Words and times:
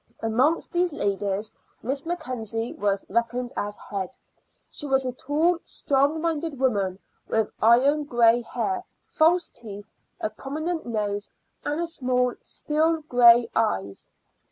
Amongst 0.23 0.71
these 0.73 0.93
ladies 0.93 1.53
Miss 1.83 2.07
Mackenzie 2.07 2.73
was 2.73 3.05
reckoned 3.07 3.53
as 3.55 3.77
head. 3.77 4.09
She 4.71 4.87
was 4.87 5.05
a 5.05 5.13
tall, 5.13 5.59
strong 5.63 6.19
minded 6.19 6.57
woman, 6.59 6.97
with 7.27 7.51
iron 7.61 8.05
gray 8.05 8.41
hair, 8.41 8.83
false 9.05 9.47
teeth, 9.49 9.91
a 10.19 10.31
prominent 10.31 10.87
nose, 10.87 11.31
and 11.63 11.87
small 11.87 12.33
steel 12.41 13.01
gray 13.09 13.47
eyes. 13.55 14.07